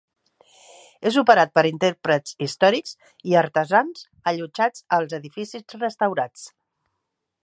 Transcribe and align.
És 1.09 1.17
operat 1.21 1.51
per 1.57 1.63
intèrprets 1.69 2.33
històrics 2.45 2.97
i 3.33 3.37
artesans 3.43 4.03
allotjats 4.33 4.85
als 4.99 5.15
edificis 5.19 5.79
restaurats. 5.85 6.47